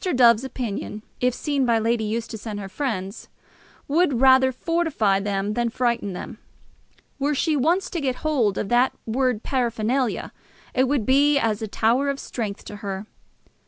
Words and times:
Dove's 0.15 0.43
opinion, 0.43 1.03
if 1.19 1.31
seen 1.35 1.63
by 1.63 1.77
Lady 1.77 2.03
Eustace 2.03 2.47
and 2.47 2.59
her 2.59 2.67
friends, 2.67 3.29
would 3.87 4.19
rather 4.19 4.51
fortify 4.51 5.19
them 5.19 5.53
than 5.53 5.69
frighten 5.69 6.13
them. 6.13 6.39
Were 7.19 7.35
she 7.35 7.55
once 7.55 7.87
to 7.91 8.01
get 8.01 8.15
hold 8.25 8.57
of 8.57 8.69
that 8.69 8.93
word 9.05 9.43
paraphernalia, 9.43 10.33
it 10.73 10.87
would 10.87 11.05
be 11.05 11.37
as 11.37 11.61
a 11.61 11.67
tower 11.67 12.09
of 12.09 12.19
strength 12.19 12.65
to 12.65 12.77
her. 12.77 13.05
Mr. 13.05 13.49